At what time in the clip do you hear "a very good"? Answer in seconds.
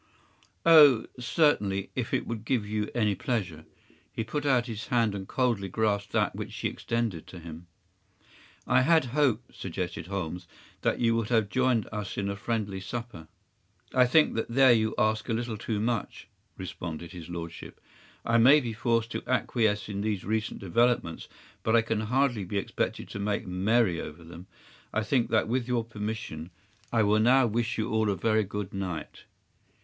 28.09-28.73